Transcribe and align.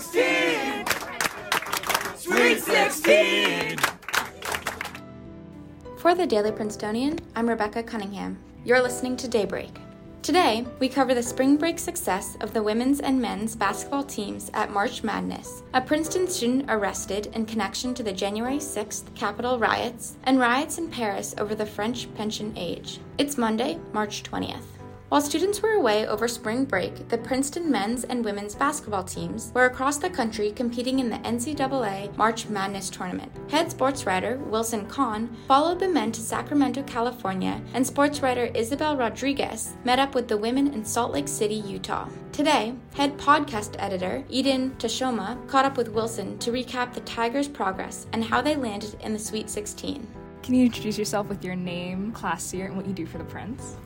16! 0.00 0.86
Sweet 2.16 2.58
16! 2.58 3.78
For 5.98 6.16
the 6.16 6.26
Daily 6.26 6.50
Princetonian, 6.50 7.20
I'm 7.36 7.48
Rebecca 7.48 7.80
Cunningham. 7.80 8.36
You're 8.64 8.82
listening 8.82 9.16
to 9.18 9.28
Daybreak. 9.28 9.78
Today, 10.22 10.66
we 10.80 10.88
cover 10.88 11.14
the 11.14 11.22
spring 11.22 11.56
break 11.56 11.78
success 11.78 12.36
of 12.40 12.52
the 12.52 12.62
women's 12.62 12.98
and 12.98 13.22
men's 13.22 13.54
basketball 13.54 14.02
teams 14.02 14.50
at 14.52 14.72
March 14.72 15.04
Madness, 15.04 15.62
a 15.74 15.80
Princeton 15.80 16.26
student 16.26 16.64
arrested 16.68 17.28
in 17.32 17.46
connection 17.46 17.94
to 17.94 18.02
the 18.02 18.12
January 18.12 18.58
6th 18.58 19.14
Capitol 19.14 19.60
riots, 19.60 20.16
and 20.24 20.40
riots 20.40 20.78
in 20.78 20.90
Paris 20.90 21.36
over 21.38 21.54
the 21.54 21.64
French 21.64 22.12
pension 22.16 22.52
age. 22.56 22.98
It's 23.18 23.38
Monday, 23.38 23.78
March 23.92 24.24
20th. 24.24 24.74
While 25.10 25.20
students 25.20 25.60
were 25.60 25.74
away 25.74 26.06
over 26.06 26.26
spring 26.26 26.64
break, 26.64 27.08
the 27.08 27.18
Princeton 27.18 27.70
men's 27.70 28.04
and 28.04 28.24
women's 28.24 28.54
basketball 28.54 29.04
teams 29.04 29.52
were 29.54 29.66
across 29.66 29.98
the 29.98 30.08
country 30.08 30.50
competing 30.50 30.98
in 30.98 31.10
the 31.10 31.18
NCAA 31.18 32.16
March 32.16 32.48
Madness 32.48 32.88
tournament. 32.88 33.30
Head 33.50 33.70
sports 33.70 34.06
writer 34.06 34.38
Wilson 34.38 34.86
Conn 34.86 35.36
followed 35.46 35.78
the 35.78 35.88
men 35.88 36.10
to 36.12 36.22
Sacramento, 36.22 36.82
California, 36.84 37.60
and 37.74 37.86
sports 37.86 38.22
writer 38.22 38.46
Isabel 38.54 38.96
Rodriguez 38.96 39.74
met 39.84 39.98
up 39.98 40.14
with 40.14 40.26
the 40.26 40.38
women 40.38 40.72
in 40.72 40.84
Salt 40.84 41.12
Lake 41.12 41.28
City, 41.28 41.56
Utah. 41.56 42.08
Today, 42.32 42.74
head 42.94 43.16
podcast 43.18 43.76
editor 43.78 44.24
Eden 44.30 44.74
Tashoma 44.78 45.46
caught 45.48 45.66
up 45.66 45.76
with 45.76 45.90
Wilson 45.90 46.38
to 46.38 46.50
recap 46.50 46.94
the 46.94 47.00
Tigers' 47.00 47.46
progress 47.46 48.06
and 48.14 48.24
how 48.24 48.40
they 48.40 48.56
landed 48.56 48.96
in 49.02 49.12
the 49.12 49.18
Sweet 49.18 49.50
16. 49.50 50.08
Can 50.42 50.54
you 50.54 50.64
introduce 50.64 50.98
yourself 50.98 51.28
with 51.28 51.44
your 51.44 51.56
name, 51.56 52.10
class 52.12 52.52
year, 52.54 52.66
and 52.66 52.76
what 52.76 52.86
you 52.86 52.94
do 52.94 53.06
for 53.06 53.18
the 53.18 53.24
Prince? 53.24 53.76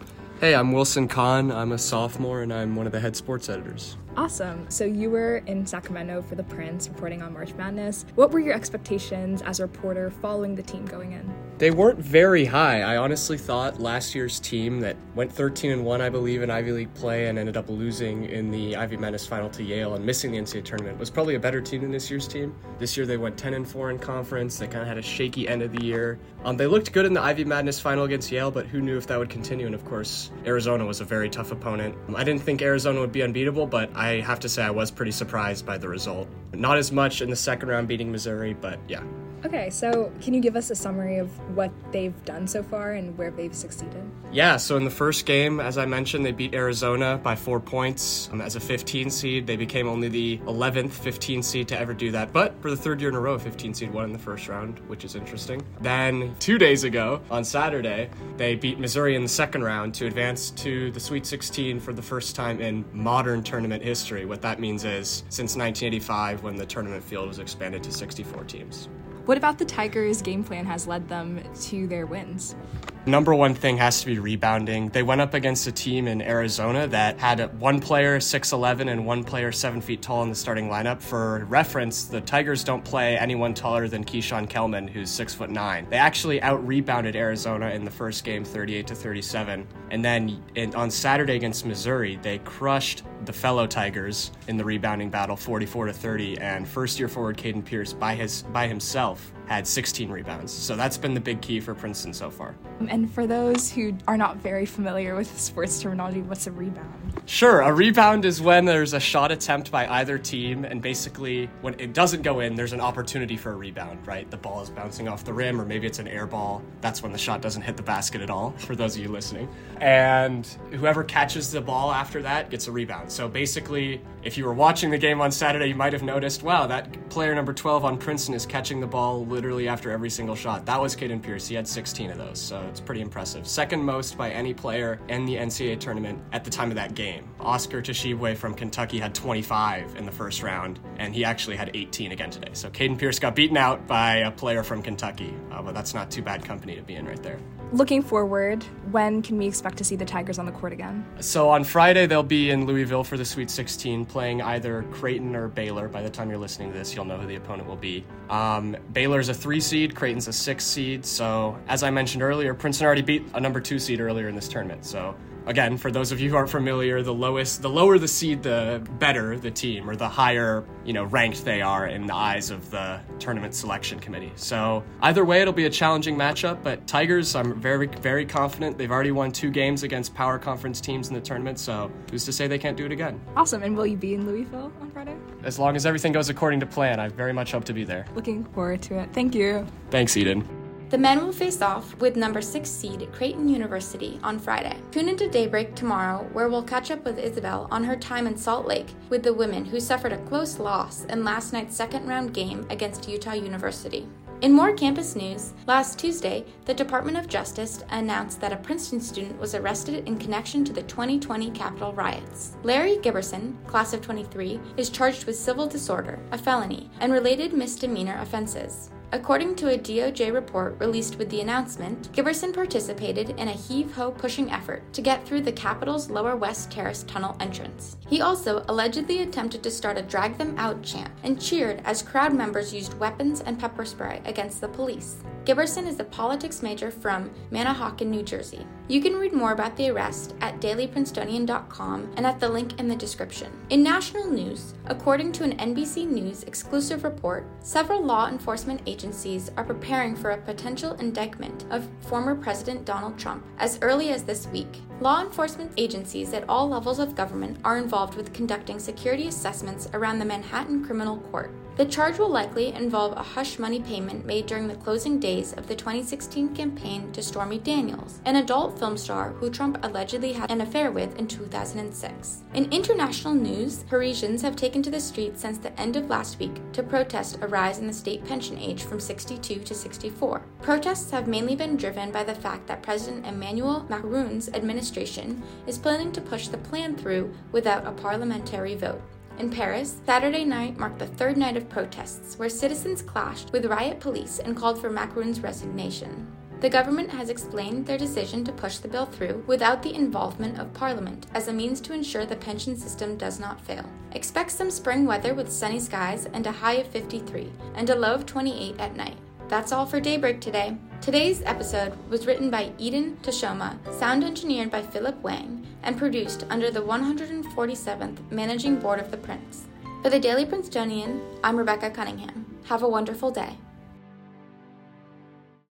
Hey, 0.41 0.55
I'm 0.55 0.71
Wilson 0.71 1.09
Conn. 1.09 1.51
I'm 1.51 1.73
a 1.73 1.79
sophomore 1.79 2.43
and 2.43 2.53
I'm 2.53 2.77
one 2.77 2.87
of 2.87 2.93
the 2.93 3.01
head 3.01 3.17
sports 3.17 3.49
editors. 3.49 3.97
Awesome. 4.17 4.71
So 4.71 4.85
you 4.85 5.11
were 5.11 5.39
in 5.47 5.67
Sacramento 5.67 6.23
for 6.23 6.37
the 6.37 6.45
Prince 6.45 6.89
reporting 6.89 7.23
on 7.23 7.33
March 7.33 7.55
Madness. 7.55 8.07
What 8.15 8.31
were 8.31 8.39
your 8.39 8.55
expectations 8.55 9.43
as 9.43 9.59
a 9.59 9.65
reporter 9.65 10.11
following 10.11 10.55
the 10.55 10.63
team 10.63 10.85
going 10.87 11.11
in? 11.11 11.35
They 11.59 11.73
weren't 11.73 11.99
very 11.99 12.45
high. 12.45 12.83
I 12.83 12.99
honestly 12.99 13.37
thought 13.37 13.81
last 13.81 14.15
year's 14.15 14.39
team 14.39 14.79
that 14.79 14.97
went 15.17 15.33
13 15.33 15.73
and 15.73 15.85
1, 15.85 16.01
I 16.01 16.09
believe, 16.09 16.43
in 16.43 16.53
Ivy 16.53 16.71
League 16.71 16.95
play 16.95 17.27
and 17.27 17.37
ended 17.37 17.57
up 17.57 17.69
losing 17.69 18.27
in 18.27 18.53
the 18.53 18.77
Ivy 18.77 18.97
Madness 18.97 19.27
final 19.27 19.51
to 19.51 19.65
Yale 19.65 19.97
and 19.97 20.07
missing 20.07 20.31
the 20.31 20.39
NCAA 20.39 20.65
tournament 20.65 21.01
was 21.01 21.11
probably 21.11 21.35
a 21.35 21.41
better 21.41 21.61
team 21.61 21.81
than 21.81 21.91
this 21.91 22.09
year's 22.09 22.29
team. 22.29 22.55
This 22.79 22.97
year 22.97 23.07
they 23.07 23.17
went 23.17 23.37
10 23.37 23.55
and 23.55 23.69
4 23.69 23.91
in 23.91 23.99
conference. 23.99 24.57
They 24.57 24.69
kind 24.69 24.83
of 24.83 24.87
had 24.87 24.99
a 24.99 25.03
shaky 25.03 25.49
end 25.49 25.63
of 25.63 25.73
the 25.73 25.83
year. 25.83 26.21
Um, 26.45 26.57
they 26.57 26.69
looked 26.69 26.93
good 26.93 27.07
in 27.07 27.13
the 27.13 27.21
Ivy 27.21 27.43
Madness 27.45 27.81
final 27.81 28.05
against 28.05 28.31
Yale, 28.31 28.53
but 28.53 28.67
who 28.67 28.81
knew 28.81 28.97
if 28.97 29.09
that 29.09 29.19
would 29.19 29.29
continue? 29.29 29.67
And 29.67 29.75
of 29.75 29.85
course, 29.85 30.31
Arizona 30.47 30.87
was 30.87 31.01
a 31.01 31.05
very 31.05 31.29
tough 31.29 31.51
opponent. 31.51 31.97
I 32.15 32.23
didn't 32.23 32.43
think 32.43 32.63
Arizona 32.63 33.01
would 33.01 33.11
be 33.11 33.25
unbeatable, 33.25 33.67
but 33.67 33.91
I 33.97 34.21
have 34.21 34.39
to 34.41 34.49
say 34.49 34.63
I 34.63 34.71
was 34.71 34.93
pretty 34.93 35.11
surprised 35.11 35.67
by 35.67 35.77
the 35.77 35.89
result. 35.89 36.29
Not 36.53 36.79
as 36.79 36.93
much 36.93 37.21
in 37.21 37.29
the 37.29 37.37
second 37.37 37.69
round 37.69 37.89
beating 37.89 38.13
Missouri, 38.13 38.55
but 38.55 38.79
yeah. 38.87 39.03
Okay, 39.45 39.71
so 39.71 40.11
can 40.21 40.35
you 40.35 40.41
give 40.41 40.57
us 40.57 40.71
a 40.71 40.75
summary 40.75 41.19
of 41.19 41.29
what 41.57 41.71
they've 41.93 42.25
done 42.25 42.49
so 42.49 42.61
far 42.61 42.93
and 42.93 43.17
where 43.17 43.31
they've 43.31 43.55
succeeded? 43.55 44.03
Yeah, 44.33 44.57
so 44.57 44.77
in 44.77 44.85
the 44.85 44.91
first 44.91 45.27
game, 45.27 45.61
as 45.61 45.79
I 45.79 45.87
mentioned, 45.87 46.27
they 46.27 46.33
beat 46.33 46.55
Arizona 46.55 47.21
by 47.23 47.37
four 47.37 47.61
points. 47.61 48.29
Um, 48.33 48.41
as 48.41 48.57
a 48.57 48.61
15 48.61 49.11
seed, 49.11 49.47
they 49.47 49.57
became 49.57 49.87
only 49.87 50.09
the 50.09 50.39
11th 50.39 50.91
15 50.91 51.43
seed 51.45 51.69
to 51.69 51.79
ever 51.79 51.95
do 51.95 52.11
that. 52.11 52.33
But 52.33 52.61
for 52.61 52.69
the 52.69 52.77
third 52.77 53.01
year 53.01 53.11
in 53.11 53.15
a 53.17 53.21
row, 53.21 53.35
a 53.35 53.39
15 53.39 53.75
seed 53.75 53.93
won 53.93 54.05
in 54.07 54.13
the 54.13 54.19
first 54.19 54.49
round, 54.49 54.81
which 54.89 55.05
is 55.05 55.15
interesting. 55.15 55.63
Then 55.81 56.35
two 56.41 56.59
days 56.59 56.83
ago, 56.83 57.21
on 57.31 57.45
Saturday, 57.45 58.11
they 58.37 58.57
beat 58.57 58.81
Missouri 58.81 59.15
in 59.15 59.23
the 59.23 59.29
second 59.29 59.63
round 59.63 59.95
to 59.95 60.07
advance 60.07 60.51
to 60.51 60.91
the 60.91 61.01
Sweet 61.01 61.25
16 61.25 61.79
for 61.79 61.93
the 61.93 62.03
first 62.03 62.35
time 62.35 62.61
in 62.61 62.85
modern 62.93 63.45
tournament 63.45 63.85
history. 63.85 64.25
What 64.25 64.43
that 64.43 64.59
means 64.59 64.85
is 64.85 65.23
since 65.29 65.57
1985, 65.57 66.43
when 66.43 66.57
the 66.57 66.67
tournament 66.67 67.05
field 67.05 67.29
was 67.29 67.39
expanded 67.39 67.85
to 67.85 67.93
64 67.93 68.45
teams. 68.45 68.89
What 69.29 69.37
about 69.37 69.59
the 69.59 69.67
Tigers' 69.67 70.23
game 70.23 70.43
plan 70.43 70.65
has 70.65 70.87
led 70.87 71.07
them 71.07 71.43
to 71.65 71.87
their 71.87 72.07
wins? 72.07 72.57
Number 73.05 73.35
one 73.35 73.55
thing 73.55 73.77
has 73.77 74.01
to 74.01 74.07
be 74.07 74.19
rebounding. 74.19 74.89
They 74.89 75.03
went 75.03 75.21
up 75.21 75.35
against 75.35 75.67
a 75.67 75.73
team 75.73 76.09
in 76.09 76.23
Arizona 76.23 76.87
that 76.87 77.19
had 77.19 77.61
one 77.61 77.79
player 77.79 78.21
6'11 78.21 78.91
and 78.91 79.05
one 79.05 79.23
player 79.23 79.53
7 79.53 79.83
feet 79.83 80.01
tall 80.01 80.23
in 80.23 80.31
the 80.31 80.35
starting 80.35 80.71
lineup. 80.71 81.03
For 81.03 81.45
reference, 81.45 82.07
the 82.07 82.23
Tigers 82.23 82.65
don't 82.65 82.83
play 82.83 83.19
anyone 83.19 83.53
taller 83.53 83.87
than 83.87 84.03
Keeshawn 84.03 84.49
Kellman, 84.49 84.89
who's 84.89 85.11
6'9. 85.11 85.91
They 85.91 85.97
actually 85.97 86.41
out 86.41 86.67
rebounded 86.67 87.15
Arizona 87.15 87.69
in 87.69 87.85
the 87.85 87.91
first 87.91 88.25
game 88.25 88.47
38 88.47 88.87
to 88.87 88.95
37. 88.95 89.67
And 89.91 90.03
then 90.03 90.43
on 90.75 90.91
Saturday 90.91 91.37
against 91.37 91.67
Missouri, 91.67 92.19
they 92.23 92.39
crushed 92.39 93.03
the 93.25 93.33
fellow 93.33 93.67
Tigers 93.67 94.31
in 94.49 94.57
the 94.57 94.65
rebounding 94.65 95.11
battle 95.11 95.37
44 95.37 95.87
to 95.87 95.93
30. 95.93 96.39
And 96.39 96.67
first 96.67 96.99
year 96.99 97.09
forward 97.09 97.37
Caden 97.37 97.65
Pierce 97.65 97.93
by 97.93 98.15
his 98.15 98.43
by 98.43 98.67
himself 98.67 99.33
had 99.49 99.67
16 99.67 100.11
rebounds. 100.11 100.53
So 100.53 100.77
that's 100.77 100.99
been 100.99 101.15
the 101.15 101.21
big 101.21 101.41
key 101.41 101.59
for 101.59 101.75
Princeton 101.75 102.13
so 102.13 102.31
far. 102.31 102.55
And 102.89 103.11
for 103.11 103.27
those 103.27 103.73
who 103.73 103.97
are 104.07 104.17
not 104.17 104.37
very 104.37 104.67
familiar 104.67 105.15
with 105.15 105.41
sports 105.41 105.81
terminology, 105.81 106.21
what's 106.21 106.47
a 106.47 106.53
rebound? 106.53 107.23
Sure, 107.25 107.63
a 107.63 107.73
rebound 107.73 108.25
is 108.25 108.41
when 108.41 108.65
there's 108.65 108.93
a 108.93 109.01
shot 109.01 109.33
attempt 109.33 109.71
by 109.71 109.87
either 109.87 110.19
team, 110.19 110.65
and 110.65 110.81
basically 110.81 111.47
when 111.63 111.79
it 111.81 111.93
doesn't 111.93 112.23
go 112.23 112.41
in, 112.41 112.55
there's 112.55 112.73
an 112.73 112.81
opportunity 112.81 113.37
for 113.37 113.53
a 113.53 113.57
rebound, 113.57 114.07
right? 114.07 114.31
The 114.31 114.37
ball 114.37 114.63
is 114.63 114.71
bouncing 114.71 115.09
off 115.09 115.25
the 115.25 115.33
rim, 115.33 115.61
or 115.61 115.65
maybe 115.65 115.87
it's 115.87 115.99
an 115.99 116.09
air 116.09 116.27
ball. 116.27 116.63
That's 116.81 117.03
when 117.03 117.13
the 117.13 117.19
shot 117.19 117.41
doesn't 117.41 117.63
hit 117.63 117.77
the 117.77 117.83
basket 117.83 118.21
at 118.21 118.31
all, 118.31 118.53
for 118.59 118.77
those 118.77 118.97
of 118.97 119.03
you 119.03 119.09
listening. 119.09 119.49
And 119.81 120.47
whoever 120.73 121.05
catches 121.05 121.51
the 121.51 121.61
ball 121.61 121.91
after 121.91 122.23
that 122.23 122.51
gets 122.51 122.67
a 122.69 122.73
rebound. 122.73 123.08
So 123.09 123.27
basically, 123.27 124.03
if 124.23 124.37
you 124.37 124.45
were 124.45 124.53
watching 124.53 124.91
the 124.91 124.99
game 124.99 125.21
on 125.21 125.33
Saturday, 125.33 125.67
you 125.67 125.75
might 125.75 125.93
have 125.95 126.03
noticed, 126.03 126.43
wow, 126.43 126.67
that 126.67 127.09
player 127.09 127.35
number 127.35 127.55
12 127.55 127.85
on 127.85 127.97
Princeton 127.97 128.35
is 128.35 128.45
catching 128.45 128.81
the 128.81 128.87
ball 128.87 129.25
literally 129.25 129.67
after 129.67 129.91
every 129.91 130.11
single 130.11 130.35
shot. 130.35 130.67
That 130.67 130.81
was 130.81 130.95
Caden 130.95 131.23
Pierce. 131.23 131.49
He 131.49 131.55
had 131.55 131.67
16 131.67 132.11
of 132.11 132.19
those, 132.19 132.41
so 132.41 132.61
it's 132.69 132.81
pretty 132.81 133.01
impressive. 133.01 133.49
Second 133.49 133.83
most 133.83 134.19
by 134.19 134.31
any 134.31 134.53
player 134.53 135.01
in 135.09 135.25
the 135.25 135.37
NCAA 135.37 135.81
tournament 135.81 136.21
at 136.33 136.45
the 136.45 136.51
time 136.51 136.69
of 136.69 136.75
that 136.77 136.95
game. 136.95 137.29
Oscar 137.41 137.81
Tshiebwe 137.81 138.37
from 138.37 138.53
Kentucky 138.55 138.99
had 138.99 139.15
25 139.15 139.97
in 139.97 140.05
the 140.05 140.13
first 140.13 140.43
round, 140.43 140.79
and 140.99 141.15
he 141.15 141.25
actually 141.25 141.57
had 141.57 141.71
18 141.75 142.13
again 142.13 142.31
today. 142.31 142.51
So 142.53 142.69
Caden 142.69 142.99
Pierce 142.99 143.19
got 143.19 143.35
beaten 143.35 143.57
out 143.57 143.87
by 143.87 144.17
a 144.17 144.31
player 144.31 144.63
from 144.63 144.83
Kentucky, 144.83 145.35
uh, 145.51 145.63
but 145.63 145.75
that's 145.75 145.95
not 145.95 146.11
too 146.11 146.23
bad 146.23 146.45
company 146.45 146.77
to 146.77 146.83
be 146.83 146.97
in 146.97 147.07
right 147.07 147.23
there. 147.23 147.39
Looking 147.71 148.03
forward, 148.03 148.65
when 148.91 149.21
can 149.21 149.37
we 149.37 149.47
expect 149.47 149.77
to 149.77 149.85
see 149.85 149.95
the 149.95 150.05
Tigers 150.07 150.39
on 150.39 150.47
the 150.47 150.53
court 150.53 150.73
again? 150.73 151.05
So 151.21 151.51
on 151.51 151.65
Friday, 151.65 152.07
they'll 152.07 152.23
be 152.23 152.51
in 152.51 152.65
Louisville 152.65 152.98
for 153.05 153.17
the 153.17 153.25
Sweet 153.25 153.51
16, 153.51 154.05
playing 154.07 154.43
either 154.43 154.85
Creighton 154.91 155.35
or 155.35 155.49
Baylor. 155.49 155.89
By 155.89 156.03
the 156.03 156.11
time 156.11 156.29
you're 156.29 156.39
listening 156.39 156.73
to 156.73 156.79
this, 156.79 156.95
you'll 156.95 157.05
know 157.05 157.17
who 157.17 157.27
the 157.27 157.37
opponent 157.37 157.69
will 157.69 157.77
be. 157.77 158.05
Um, 158.31 158.77
Baylor's 158.93 159.29
a 159.29 159.35
three 159.35 159.61
seed, 159.61 159.95
Creighton's 159.95 160.29
a 160.29 160.33
six 160.33 160.65
seed. 160.65 161.05
So, 161.05 161.59
as 161.69 161.83
I 161.83 161.91
mentioned 161.91 162.23
earlier, 162.23 162.55
Princeton 162.55 162.87
already 162.87 163.03
beat 163.03 163.25
a 163.35 163.41
number 163.41 163.61
two 163.61 163.79
seed 163.79 164.01
earlier 164.01 164.29
in 164.29 164.35
this 164.35 164.49
tournament. 164.49 164.85
So, 164.85 165.15
again, 165.49 165.79
for 165.79 165.91
those 165.91 166.13
of 166.13 166.21
you 166.21 166.31
who 166.31 166.37
aren't 166.37 166.51
familiar, 166.51 167.03
the 167.03 167.13
lowest, 167.13 167.63
the 167.63 167.71
lower 167.71 167.99
the 167.99 168.07
seed, 168.07 168.43
the 168.43 168.87
better 168.99 169.37
the 169.39 169.51
team, 169.51 169.89
or 169.89 169.97
the 169.97 170.09
higher, 170.09 170.65
you 170.85 170.93
know, 170.93 171.05
ranked 171.05 171.45
they 171.45 171.63
are 171.63 171.87
in 171.87 172.07
the 172.07 172.15
eyes 172.15 172.51
of 172.51 172.71
the 172.71 173.01
tournament 173.19 173.55
selection 173.55 173.99
committee. 173.99 174.31
So 174.37 174.85
either 175.01 175.25
way, 175.25 175.41
it'll 175.41 175.55
be 175.55 175.65
a 175.65 175.71
challenging 175.71 176.17
matchup. 176.17 176.63
But 176.63 176.87
Tigers, 176.87 177.35
I'm 177.35 177.61
very, 177.61 177.87
very 177.87 178.27
confident. 178.27 178.79
They've 178.79 178.93
already 178.93 179.11
won 179.11 179.33
two 179.33 179.51
games 179.51 179.83
against 179.83 180.15
power 180.15 180.39
conference 180.39 180.81
teams 180.81 181.09
in 181.09 181.15
the 181.15 181.21
tournament. 181.21 181.59
So 181.59 181.91
who's 182.11 182.25
to 182.27 182.33
say 182.33 182.47
they 182.47 182.59
can't 182.59 182.77
do 182.77 182.85
it 182.85 182.93
again? 182.93 183.21
Awesome. 183.35 183.63
And 183.63 183.77
will 183.77 183.87
you 183.87 183.97
be 183.97 184.15
in 184.15 184.27
Louisville 184.27 184.71
on 184.81 184.91
Friday? 184.91 185.17
As 185.43 185.59
long 185.59 185.77
as 185.77 185.87
everything 185.87 186.13
goes 186.13 186.29
according 186.29 186.61
to 186.61 186.67
plan, 186.67 187.01
I 187.01 187.09
very 187.09 187.33
much 187.33 187.53
hope 187.53 187.65
to 187.65 187.73
be 187.73 187.85
there. 187.85 188.07
Looking 188.15 188.45
forward 188.45 188.83
to 188.83 188.99
it. 188.99 189.11
Thank 189.15 189.35
you. 189.35 189.67
Thanks, 189.91 190.17
Eden. 190.17 190.58
The 190.91 190.97
men 190.97 191.23
will 191.23 191.33
face 191.33 191.61
off 191.61 191.95
with 192.01 192.17
number 192.17 192.41
6 192.41 192.69
seed 192.69 193.13
Creighton 193.13 193.47
University 193.47 194.19
on 194.23 194.39
Friday. 194.39 194.75
Tune 194.91 195.11
into 195.11 195.29
Daybreak 195.29 195.75
tomorrow, 195.75 196.27
where 196.33 196.49
we'll 196.49 196.63
catch 196.63 196.91
up 196.91 197.05
with 197.05 197.19
Isabel 197.19 197.69
on 197.71 197.85
her 197.85 197.95
time 197.95 198.27
in 198.27 198.39
Salt 198.39 198.67
Lake 198.67 198.95
with 199.11 199.23
the 199.23 199.35
women 199.35 199.67
who 199.67 199.81
suffered 199.81 200.15
a 200.15 200.25
close 200.25 200.59
loss 200.59 201.05
in 201.05 201.25
last 201.25 201.53
night's 201.53 201.77
second 201.77 202.09
round 202.09 202.33
game 202.33 202.67
against 202.71 203.07
Utah 203.07 203.35
University. 203.35 204.09
In 204.41 204.53
more 204.53 204.73
campus 204.73 205.15
news, 205.15 205.53
last 205.67 205.99
Tuesday, 205.99 206.47
the 206.65 206.73
Department 206.73 207.19
of 207.19 207.29
Justice 207.29 207.85
announced 207.91 208.41
that 208.41 208.53
a 208.53 208.57
Princeton 208.57 209.01
student 209.01 209.39
was 209.39 209.55
arrested 209.55 210.09
in 210.09 210.17
connection 210.17 210.65
to 210.65 210.73
the 210.73 210.85
2020 210.85 211.51
Capitol 211.51 211.93
riots. 211.93 212.57
Larry 212.63 212.97
Giberson, 212.97 213.57
class 213.67 213.93
of 213.93 214.01
23, 214.01 214.59
is 214.79 214.89
charged 214.89 215.27
with 215.27 215.37
civil 215.37 215.67
disorder, 215.67 216.19
a 216.33 216.39
felony, 216.39 216.89
and 217.01 217.13
related 217.13 217.53
misdemeanor 217.53 218.19
offenses. 218.23 218.91
According 219.11 219.57
to 219.57 219.73
a 219.73 219.79
DOJ 219.79 220.35
report 220.35 220.79
released 220.79 221.17
with 221.17 221.31
the 221.31 221.41
announcement, 221.41 222.13
Giberson 222.13 222.53
participated 222.53 223.31
in 223.31 223.49
a 223.49 223.53
heave 223.53 223.91
ho 223.95 224.11
pushing 224.11 224.51
effort 224.51 224.83
to 224.93 225.01
get 225.01 225.27
through 225.27 225.41
the 225.41 225.53
Capitol's 225.53 226.11
Lower 226.11 226.37
West 226.37 226.71
Terrace 226.71 227.05
tunnel 227.05 227.35
entrance. 227.41 227.97
He 228.07 228.21
also 228.21 228.67
allegedly 228.69 229.23
attempted 229.23 229.63
to 229.63 229.71
start 229.71 229.97
a 229.97 230.03
drag 230.03 230.37
them 230.37 230.55
out 230.59 230.83
chant 230.83 231.11
and 231.23 231.41
cheered 231.41 231.81
as 231.87 232.03
crowd 232.03 232.35
members 232.35 232.75
used 232.75 232.99
weapons 232.99 233.41
and 233.41 233.59
pepper 233.59 233.87
spray 233.87 234.21
against 234.27 234.61
the 234.61 234.69
police. 234.69 235.17
Giberson 235.49 235.87
is 235.87 235.99
a 235.99 236.05
politics 236.05 236.61
major 236.61 236.91
from 236.91 237.31
Manahawkin, 237.51 238.09
New 238.09 238.23
Jersey. 238.23 238.67
You 238.87 239.01
can 239.01 239.17
read 239.17 239.33
more 239.33 239.53
about 239.53 239.75
the 239.79 239.89
arrest 239.89 240.35
at 240.43 240.61
dailyprincetonian.com 240.61 242.13
and 242.19 242.27
at 242.27 242.39
the 242.39 242.51
link 242.51 242.79
in 242.79 242.87
the 242.87 242.95
description. 242.95 243.51
In 243.71 243.83
national 243.83 244.31
news, 244.31 244.75
according 244.85 245.33
to 245.33 245.45
an 245.45 245.57
NBC 245.57 246.07
News 246.07 246.43
exclusive 246.43 247.03
report, 247.03 247.47
several 247.61 248.05
law 248.05 248.29
enforcement 248.29 248.83
agencies 248.85 249.51
are 249.57 249.65
preparing 249.65 250.15
for 250.15 250.33
a 250.33 250.37
potential 250.37 250.93
indictment 250.97 251.65
of 251.71 251.89
former 252.01 252.35
President 252.35 252.85
Donald 252.85 253.19
Trump 253.19 253.43
as 253.57 253.79
early 253.81 254.11
as 254.11 254.25
this 254.25 254.49
week. 254.49 254.83
Law 255.01 255.23
enforcement 255.23 255.73
agencies 255.79 256.35
at 256.35 256.47
all 256.47 256.69
levels 256.69 256.99
of 256.99 257.15
government 257.15 257.57
are 257.65 257.79
involved 257.79 258.17
with 258.17 258.35
conducting 258.35 258.79
security 258.79 259.29
assessments 259.29 259.89
around 259.95 260.19
the 260.19 260.27
Manhattan 260.27 260.85
Criminal 260.85 261.17
Court. 261.17 261.55
The 261.79 261.87
charge 261.87 262.19
will 262.19 262.29
likely 262.29 262.73
involve 262.73 263.13
a 263.17 263.23
hush 263.23 263.57
money 263.57 263.79
payment 263.79 264.27
made 264.27 264.47
during 264.47 264.67
the 264.67 264.75
closing 264.75 265.21
days 265.21 265.53
of 265.53 265.69
the 265.69 265.77
2016 265.77 266.53
campaign 266.53 267.13
to 267.13 267.23
Stormy 267.23 267.61
Daniels, 267.61 268.21
an 268.25 268.35
adult 268.35 268.77
film 268.81 268.97
star 268.97 269.31
who 269.35 269.49
Trump 269.49 269.79
allegedly 269.85 270.33
had 270.33 270.51
an 270.51 270.61
affair 270.61 270.91
with 270.91 271.17
in 271.21 271.29
2006. 271.29 272.43
In 272.55 272.73
international 272.73 273.33
news, 273.33 273.85
Parisians 273.85 274.43
have 274.43 274.57
taken 274.57 274.83
to 274.83 274.91
the 274.91 274.99
streets 274.99 275.41
since 275.41 275.59
the 275.59 275.81
end 275.81 275.95
of 275.95 276.11
last 276.11 276.41
week 276.41 276.61
to 276.73 276.83
protest 276.83 277.39
a 277.43 277.47
rise 277.47 277.79
in 277.79 277.87
the 277.87 277.93
state 277.93 278.25
pension 278.25 278.59
age 278.59 278.83
from 278.83 278.99
62 278.99 279.61
to 279.61 279.73
64. 279.73 280.43
Protests 280.61 281.13
have 281.13 281.29
mainly 281.29 281.55
been 281.55 281.77
driven 281.77 282.11
by 282.11 282.25
the 282.25 282.35
fact 282.35 282.67
that 282.67 282.83
President 282.83 283.25
Emmanuel 283.25 283.87
Macron's 283.89 284.49
administration 284.49 285.45
is 285.69 285.79
planning 285.79 286.11
to 286.11 286.21
push 286.21 286.49
the 286.49 286.59
plan 286.59 286.97
through 286.97 287.33
without 287.53 287.87
a 287.87 287.93
parliamentary 287.93 288.75
vote. 288.75 289.01
In 289.39 289.51
Paris, 289.51 290.01
Saturday 290.05 290.45
night 290.45 290.77
marked 290.79 290.99
the 290.99 291.07
third 291.07 291.37
night 291.37 291.57
of 291.57 291.69
protests, 291.69 292.37
where 292.41 292.49
citizens 292.49 293.03
clashed 293.03 293.53
with 293.53 293.67
riot 293.67 294.01
police 294.01 294.41
and 294.41 294.57
called 294.57 294.81
for 294.81 294.91
Macron's 294.91 295.41
resignation. 295.41 296.27
The 296.61 296.69
government 296.69 297.09
has 297.11 297.31
explained 297.31 297.87
their 297.87 297.99
decision 297.99 298.43
to 298.43 298.53
push 298.53 298.79
the 298.79 298.89
bill 298.89 299.07
through 299.07 299.45
without 299.47 299.81
the 299.81 299.95
involvement 299.95 300.59
of 300.59 300.75
Parliament 300.75 301.27
as 301.35 301.47
a 301.47 301.53
means 301.53 301.81
to 301.83 301.93
ensure 301.93 302.27
the 302.27 302.35
pension 302.35 302.77
system 302.77 303.17
does 303.17 303.39
not 303.39 303.61
fail. 303.61 303.89
Expect 304.11 304.51
some 304.51 304.73
spring 304.73 305.07
weather 305.07 305.35
with 305.35 305.53
sunny 305.53 305.79
skies 305.79 306.27
and 306.33 306.45
a 306.45 306.51
high 306.51 306.75
of 306.75 306.89
53 306.89 307.53
and 307.77 307.91
a 307.91 307.95
low 307.95 308.15
of 308.15 308.27
28 308.27 308.81
at 308.81 308.97
night. 308.97 309.19
That's 309.49 309.73
all 309.73 309.87
for 309.87 309.99
Daybreak 309.99 310.43
today. 310.43 310.77
Today's 311.01 311.41
episode 311.47 311.95
was 312.11 312.27
written 312.27 312.51
by 312.51 312.71
Eden 312.77 313.17
Tashoma, 313.23 313.79
sound 313.99 314.23
engineered 314.23 314.71
by 314.71 314.83
Philip 314.83 315.23
Wang, 315.23 315.67
and 315.83 315.97
produced 315.97 316.45
under 316.51 316.71
the 316.71 316.83
147th 316.83 318.31
Managing 318.31 318.79
Board 318.79 319.01
of 319.01 319.11
the 319.11 319.17
Prince. 319.17 319.65
For 320.03 320.11
the 320.11 320.21
Daily 320.21 320.45
Princetonian, 320.45 321.23
I'm 321.43 321.57
Rebecca 321.57 321.89
Cunningham. 321.89 322.59
Have 322.65 322.83
a 322.83 322.89
wonderful 322.89 323.31
day. 323.31 323.57